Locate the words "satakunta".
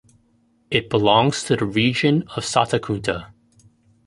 2.43-3.33